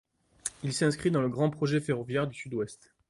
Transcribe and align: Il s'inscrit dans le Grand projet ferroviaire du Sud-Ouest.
Il 0.63 0.73
s'inscrit 0.73 1.11
dans 1.11 1.21
le 1.21 1.29
Grand 1.29 1.51
projet 1.51 1.79
ferroviaire 1.79 2.25
du 2.25 2.33
Sud-Ouest. 2.33 2.91